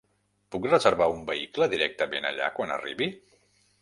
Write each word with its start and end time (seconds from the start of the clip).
Puc 0.53 0.63
reservar 0.69 1.07
un 1.17 1.21
vehicle 1.29 1.67
directament 1.75 2.27
allà 2.31 2.49
quan 2.57 2.77
arribi? 2.79 3.11